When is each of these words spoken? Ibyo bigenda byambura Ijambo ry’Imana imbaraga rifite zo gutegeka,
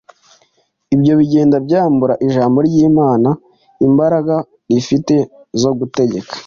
Ibyo 0.95 1.13
bigenda 1.19 1.57
byambura 1.65 2.13
Ijambo 2.25 2.57
ry’Imana 2.67 3.29
imbaraga 3.87 4.35
rifite 4.71 5.15
zo 5.61 5.71
gutegeka, 5.79 6.33